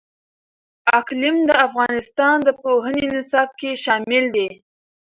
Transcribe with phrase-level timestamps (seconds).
[0.99, 4.49] اقلیم د افغانستان د پوهنې نصاب کې شامل دي.